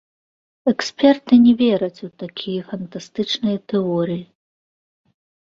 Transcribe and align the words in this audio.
Эксперты 0.71 1.33
не 1.43 1.53
вераць 1.59 2.03
у 2.07 2.09
такія 2.23 2.61
фантастычныя 2.71 3.57
тэорыі. 3.75 4.21